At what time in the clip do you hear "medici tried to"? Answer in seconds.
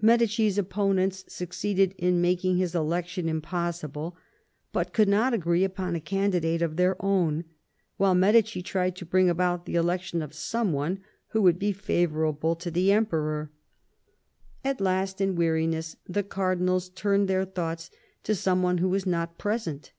8.14-9.04